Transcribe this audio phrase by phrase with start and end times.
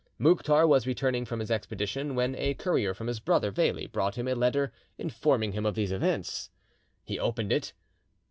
[0.17, 4.27] Mouktar was returning from his expedition when a courier from his brother Veli brought him
[4.27, 6.49] a letter informing him of these events.
[7.05, 7.73] He opened it.